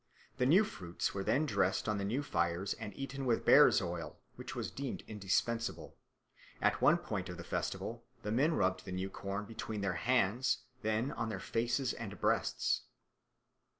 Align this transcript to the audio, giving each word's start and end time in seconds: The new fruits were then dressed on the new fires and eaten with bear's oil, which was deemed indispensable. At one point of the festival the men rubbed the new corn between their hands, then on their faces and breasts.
The 0.37 0.47
new 0.47 0.63
fruits 0.63 1.13
were 1.13 1.23
then 1.23 1.45
dressed 1.45 1.87
on 1.87 1.99
the 1.99 2.03
new 2.03 2.23
fires 2.23 2.73
and 2.73 2.91
eaten 2.97 3.23
with 3.23 3.45
bear's 3.45 3.83
oil, 3.83 4.17
which 4.35 4.55
was 4.55 4.71
deemed 4.71 5.03
indispensable. 5.05 5.95
At 6.59 6.81
one 6.81 6.97
point 6.97 7.29
of 7.29 7.37
the 7.37 7.43
festival 7.43 8.03
the 8.23 8.31
men 8.31 8.55
rubbed 8.55 8.83
the 8.83 8.91
new 8.91 9.11
corn 9.11 9.45
between 9.45 9.81
their 9.81 9.93
hands, 9.93 10.63
then 10.81 11.11
on 11.11 11.29
their 11.29 11.39
faces 11.39 11.93
and 11.93 12.19
breasts. 12.19 12.81